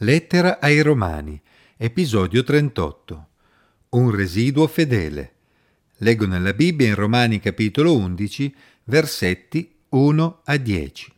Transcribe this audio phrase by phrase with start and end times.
[0.00, 1.40] Lettera ai Romani,
[1.78, 3.28] episodio 38.
[3.88, 5.32] Un residuo fedele.
[6.00, 8.54] Leggo nella Bibbia in Romani capitolo 11,
[8.84, 11.12] versetti 1 a 10.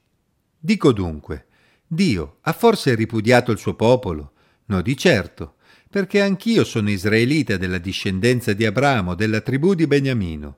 [0.61, 1.46] Dico dunque,
[1.88, 4.35] Dio ha forse ripudiato il suo popolo?
[4.67, 5.57] No, di certo,
[5.91, 10.57] perché anch'io sono israelita della discendenza di Abramo, della tribù di Beniamino.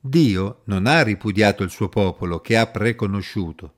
[0.00, 3.74] Dio non ha ripudiato il suo popolo che ha preconosciuto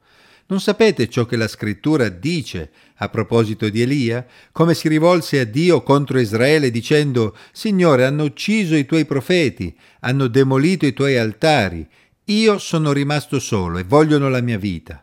[0.53, 4.27] non sapete ciò che la scrittura dice a proposito di Elia?
[4.53, 10.27] Come si rivolse a Dio contro Israele dicendo Signore, hanno ucciso i tuoi profeti, hanno
[10.27, 11.89] demolito i tuoi altari,
[12.25, 15.03] io sono rimasto solo e vogliono la mia vita.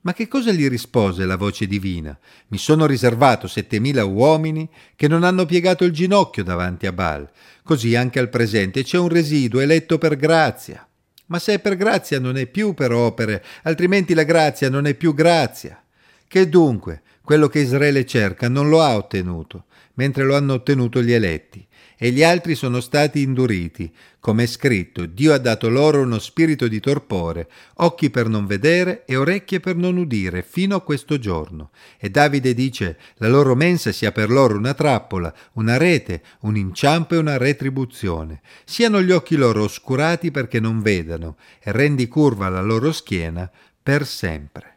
[0.00, 2.18] Ma che cosa gli rispose la voce divina?
[2.48, 7.30] Mi sono riservato settemila uomini che non hanno piegato il ginocchio davanti a Baal.
[7.62, 10.84] Così anche al presente c'è un residuo eletto per grazia.
[11.26, 14.94] Ma se è per grazia non è più per opere, altrimenti la grazia non è
[14.94, 15.82] più grazia.
[16.28, 21.12] Che dunque quello che Israele cerca non lo ha ottenuto, mentre lo hanno ottenuto gli
[21.12, 21.66] eletti,
[21.96, 23.92] e gli altri sono stati induriti.
[24.20, 29.04] Come è scritto, Dio ha dato loro uno spirito di torpore, occhi per non vedere
[29.06, 31.70] e orecchie per non udire, fino a questo giorno.
[31.98, 37.14] E Davide dice, la loro mensa sia per loro una trappola, una rete, un inciampo
[37.14, 38.40] e una retribuzione.
[38.64, 43.50] Siano gli occhi loro oscurati perché non vedano, e rendi curva la loro schiena
[43.82, 44.74] per sempre.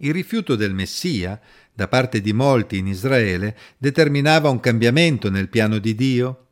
[0.00, 1.40] Il rifiuto del Messia,
[1.76, 6.46] da parte di molti in Israele, determinava un cambiamento nel piano di Dio?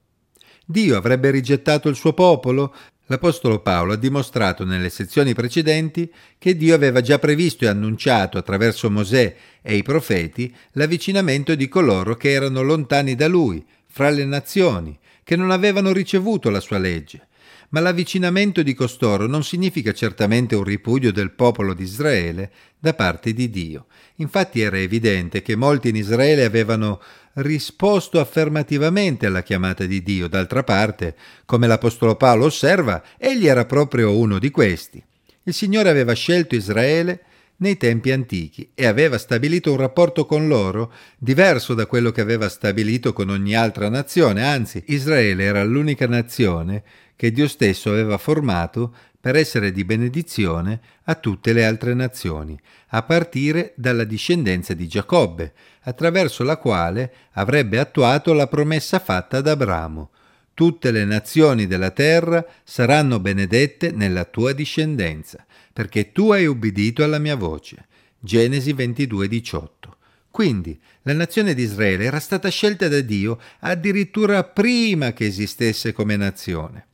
[0.66, 2.74] Dio avrebbe rigettato il suo popolo?
[3.06, 8.90] L'Apostolo Paolo ha dimostrato nelle sezioni precedenti che Dio aveva già previsto e annunciato attraverso
[8.90, 14.98] Mosè e i profeti l'avvicinamento di coloro che erano lontani da lui, fra le nazioni,
[15.22, 17.28] che non avevano ricevuto la sua legge
[17.74, 23.32] ma l'avvicinamento di costoro non significa certamente un ripudio del popolo di Israele da parte
[23.32, 23.86] di Dio.
[24.18, 27.02] Infatti era evidente che molti in Israele avevano
[27.32, 30.28] risposto affermativamente alla chiamata di Dio.
[30.28, 35.02] D'altra parte, come l'Apostolo Paolo osserva, egli era proprio uno di questi.
[35.42, 37.22] Il Signore aveva scelto Israele
[37.56, 42.48] nei tempi antichi e aveva stabilito un rapporto con loro diverso da quello che aveva
[42.48, 46.84] stabilito con ogni altra nazione, anzi Israele era l'unica nazione
[47.16, 48.94] che Dio stesso aveva formato
[49.24, 55.54] per essere di benedizione a tutte le altre nazioni, a partire dalla discendenza di Giacobbe,
[55.84, 60.10] attraverso la quale avrebbe attuato la promessa fatta ad Abramo.
[60.52, 67.18] Tutte le nazioni della terra saranno benedette nella tua discendenza, perché tu hai ubbidito alla
[67.18, 67.86] mia voce.
[68.18, 69.96] Genesi 22, 18.
[70.30, 76.16] Quindi la nazione di Israele era stata scelta da Dio addirittura prima che esistesse come
[76.16, 76.88] nazione.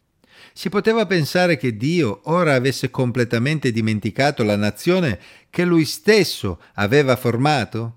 [0.53, 5.19] Si poteva pensare che Dio ora avesse completamente dimenticato la nazione
[5.49, 7.97] che lui stesso aveva formato?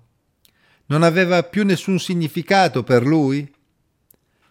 [0.86, 3.53] Non aveva più nessun significato per lui?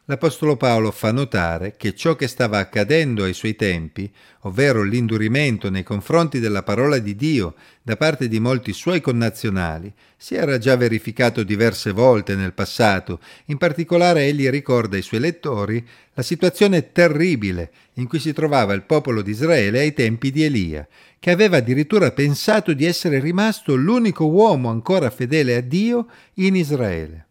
[0.07, 5.83] L'Apostolo Paolo fa notare che ciò che stava accadendo ai suoi tempi, ovvero l'indurimento nei
[5.83, 11.43] confronti della parola di Dio da parte di molti suoi connazionali, si era già verificato
[11.43, 13.21] diverse volte nel passato.
[13.45, 18.83] In particolare egli ricorda ai suoi lettori la situazione terribile in cui si trovava il
[18.83, 20.85] popolo di Israele ai tempi di Elia,
[21.17, 27.27] che aveva addirittura pensato di essere rimasto l'unico uomo ancora fedele a Dio in Israele.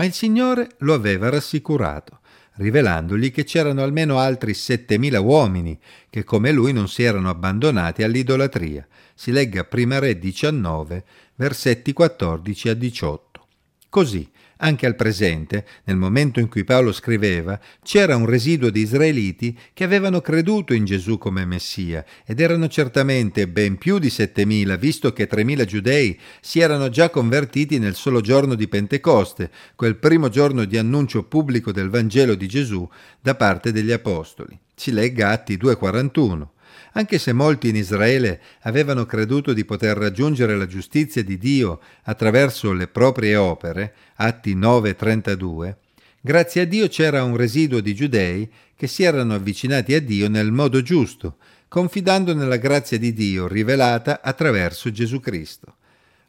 [0.00, 2.20] Ma il Signore lo aveva rassicurato,
[2.54, 5.78] rivelandogli che c'erano almeno altri settemila uomini
[6.08, 8.88] che come lui non si erano abbandonati all'idolatria.
[9.12, 13.46] Si legga Prima Re 19, versetti 14 a 18.
[13.90, 14.26] Così,
[14.60, 19.84] anche al presente, nel momento in cui Paolo scriveva, c'era un residuo di israeliti che
[19.84, 25.26] avevano creduto in Gesù come Messia ed erano certamente ben più di settemila, visto che
[25.26, 30.76] tremila giudei si erano già convertiti nel solo giorno di Pentecoste, quel primo giorno di
[30.76, 32.88] annuncio pubblico del Vangelo di Gesù
[33.20, 34.58] da parte degli Apostoli.
[34.74, 36.46] Si legga Atti 2,41.
[36.92, 42.72] Anche se molti in Israele avevano creduto di poter raggiungere la giustizia di Dio attraverso
[42.72, 45.76] le proprie opere, Atti 9:32,
[46.20, 50.50] grazie a Dio c'era un residuo di giudei che si erano avvicinati a Dio nel
[50.50, 51.36] modo giusto,
[51.68, 55.76] confidando nella grazia di Dio rivelata attraverso Gesù Cristo.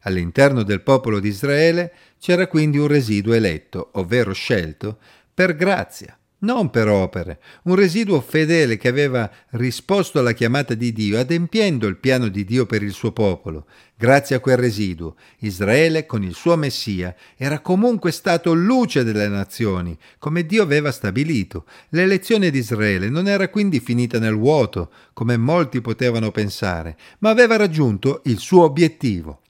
[0.02, 4.98] All'interno del popolo di Israele c'era quindi un residuo eletto, ovvero scelto,
[5.34, 11.18] per grazia, non per opere, un residuo fedele che aveva risposto alla chiamata di Dio,
[11.18, 13.66] adempiendo il piano di Dio per il suo popolo.
[13.96, 19.96] Grazie a quel residuo, Israele, con il suo Messia, era comunque stato luce delle nazioni,
[20.18, 21.64] come Dio aveva stabilito.
[21.90, 27.56] L'elezione di Israele non era quindi finita nel vuoto, come molti potevano pensare, ma aveva
[27.56, 29.40] raggiunto il suo obiettivo.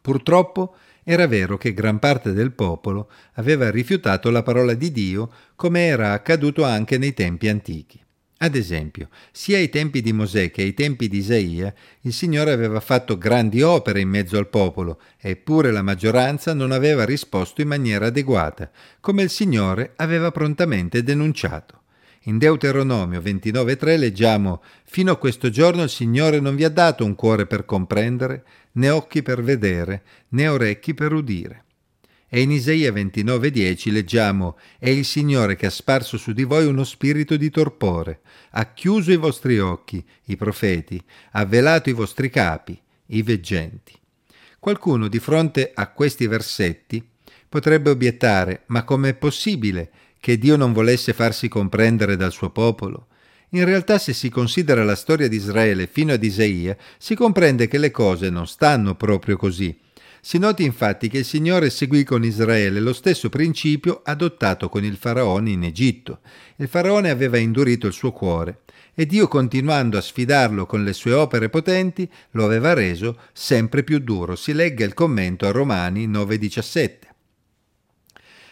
[0.00, 0.74] Purtroppo
[1.08, 6.10] era vero che gran parte del popolo aveva rifiutato la parola di Dio come era
[6.10, 8.02] accaduto anche nei tempi antichi.
[8.38, 12.80] Ad esempio, sia ai tempi di Mosè che ai tempi di Isaia, il Signore aveva
[12.80, 18.06] fatto grandi opere in mezzo al popolo, eppure la maggioranza non aveva risposto in maniera
[18.06, 18.68] adeguata,
[18.98, 21.82] come il Signore aveva prontamente denunciato.
[22.28, 27.14] In Deuteronomio 29.3 leggiamo Fino a questo giorno il Signore non vi ha dato un
[27.14, 31.64] cuore per comprendere, né occhi per vedere, né orecchi per udire.
[32.28, 36.82] E in Isaia 29:10 leggiamo È il Signore che ha sparso su di voi uno
[36.82, 41.00] spirito di torpore, ha chiuso i vostri occhi, i profeti,
[41.30, 42.76] ha velato i vostri capi,
[43.06, 43.92] i veggenti.
[44.58, 47.08] Qualcuno di fronte a questi versetti
[47.48, 49.90] potrebbe obiettare Ma com'è possibile
[50.20, 53.08] che Dio non volesse farsi comprendere dal suo popolo?
[53.50, 57.78] In realtà se si considera la storia di Israele fino ad Isaia, si comprende che
[57.78, 59.84] le cose non stanno proprio così
[60.26, 64.96] si noti infatti che il Signore seguì con Israele lo stesso principio adottato con il
[64.96, 66.18] faraone in Egitto.
[66.56, 71.12] Il faraone aveva indurito il suo cuore e Dio, continuando a sfidarlo con le sue
[71.12, 74.34] opere potenti, lo aveva reso sempre più duro.
[74.34, 77.15] Si legga il commento a Romani 9:17.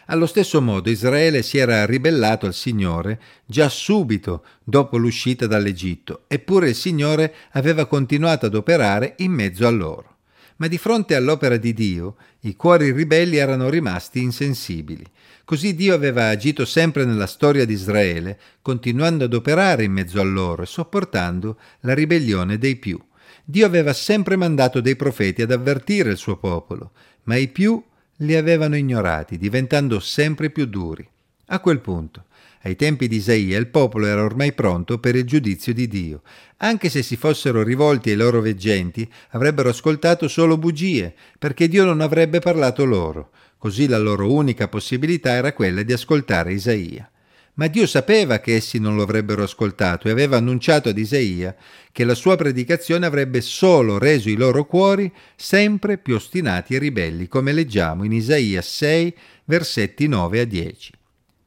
[0.07, 6.69] Allo stesso modo Israele si era ribellato al Signore già subito dopo l'uscita dall'Egitto, eppure
[6.69, 10.15] il Signore aveva continuato ad operare in mezzo a loro
[10.57, 15.03] ma di fronte all'opera di Dio i cuori ribelli erano rimasti insensibili.
[15.43, 20.23] Così Dio aveva agito sempre nella storia di Israele, continuando ad operare in mezzo a
[20.23, 22.99] loro e sopportando la ribellione dei più.
[23.43, 26.91] Dio aveva sempre mandato dei profeti ad avvertire il suo popolo,
[27.23, 27.83] ma i più
[28.17, 31.07] li avevano ignorati, diventando sempre più duri.
[31.47, 32.25] A quel punto
[32.65, 36.23] ai tempi di Isaia il popolo era ormai pronto per il giudizio di Dio.
[36.57, 42.01] Anche se si fossero rivolti ai loro veggenti, avrebbero ascoltato solo bugie, perché Dio non
[42.01, 43.29] avrebbe parlato loro.
[43.59, 47.07] Così la loro unica possibilità era quella di ascoltare Isaia.
[47.55, 51.55] Ma Dio sapeva che essi non lo avrebbero ascoltato e aveva annunciato ad Isaia
[51.91, 57.29] che la sua predicazione avrebbe solo reso i loro cuori sempre più ostinati e ribelli,
[57.29, 59.15] come leggiamo in Isaia 6,
[59.45, 60.93] versetti 9 a 10.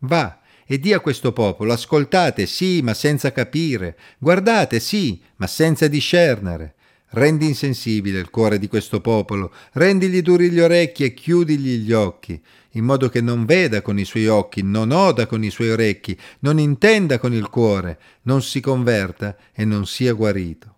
[0.00, 5.88] Va, e di a questo popolo ascoltate sì, ma senza capire, guardate sì, ma senza
[5.88, 6.74] discernere.
[7.10, 12.40] Rendi insensibile il cuore di questo popolo, rendigli duri gli orecchi e chiudigli gli occhi,
[12.72, 16.18] in modo che non veda con i suoi occhi, non oda con i suoi orecchi,
[16.40, 20.74] non intenda con il cuore, non si converta e non sia guarito.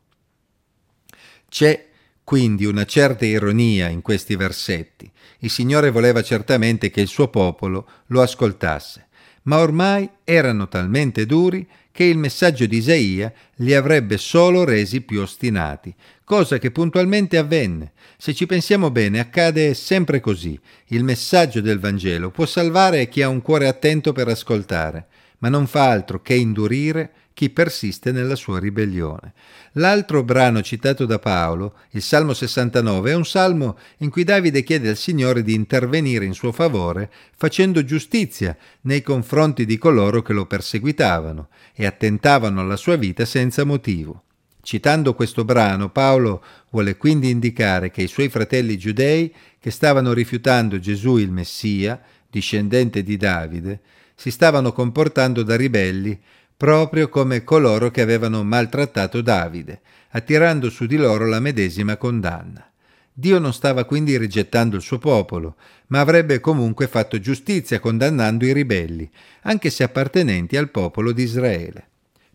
[1.49, 1.89] C'è
[2.23, 5.11] quindi una certa ironia in questi versetti.
[5.41, 9.09] Il Signore voleva certamente che il suo popolo lo ascoltasse
[9.43, 15.21] ma ormai erano talmente duri che il messaggio di Isaia li avrebbe solo resi più
[15.21, 15.95] ostinati,
[16.25, 17.93] cosa che puntualmente avvenne.
[18.17, 20.59] Se ci pensiamo bene, accade sempre così.
[20.87, 25.07] Il messaggio del Vangelo può salvare chi ha un cuore attento per ascoltare,
[25.41, 29.33] ma non fa altro che indurire chi persiste nella sua ribellione.
[29.73, 34.91] L'altro brano citato da Paolo, il Salmo 69, è un salmo in cui Davide chiede
[34.91, 40.45] al Signore di intervenire in suo favore facendo giustizia nei confronti di coloro che lo
[40.45, 44.25] perseguitavano e attentavano alla sua vita senza motivo.
[44.63, 50.79] Citando questo brano, Paolo vuole quindi indicare che i suoi fratelli giudei, che stavano rifiutando
[50.79, 53.81] Gesù il Messia, discendente di Davide,
[54.21, 56.21] si stavano comportando da ribelli
[56.55, 62.71] proprio come coloro che avevano maltrattato Davide, attirando su di loro la medesima condanna.
[63.11, 68.53] Dio non stava quindi rigettando il suo popolo, ma avrebbe comunque fatto giustizia condannando i
[68.53, 69.11] ribelli,
[69.45, 71.89] anche se appartenenti al popolo di Israele.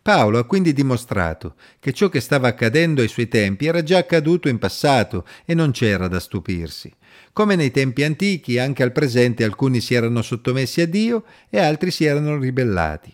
[0.06, 4.48] Paolo ha quindi dimostrato che ciò che stava accadendo ai suoi tempi era già accaduto
[4.50, 6.94] in passato e non c'era da stupirsi.
[7.34, 11.90] Come nei tempi antichi, anche al presente alcuni si erano sottomessi a Dio e altri
[11.90, 13.12] si erano ribellati.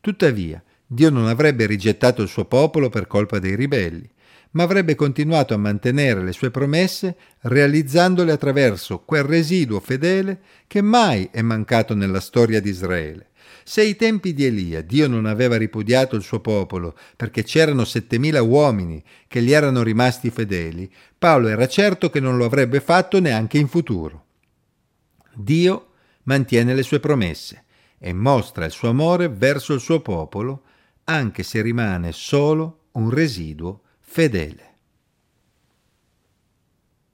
[0.00, 4.08] Tuttavia, Dio non avrebbe rigettato il suo popolo per colpa dei ribelli,
[4.52, 11.28] ma avrebbe continuato a mantenere le sue promesse realizzandole attraverso quel residuo fedele che mai
[11.32, 13.29] è mancato nella storia di Israele.
[13.64, 18.42] Se ai tempi di Elia Dio non aveva ripudiato il suo popolo perché c'erano settemila
[18.42, 23.58] uomini che gli erano rimasti fedeli, Paolo era certo che non lo avrebbe fatto neanche
[23.58, 24.24] in futuro.
[25.34, 25.92] Dio
[26.24, 27.64] mantiene le sue promesse
[27.98, 30.62] e mostra il suo amore verso il suo popolo,
[31.04, 34.69] anche se rimane solo un residuo fedele.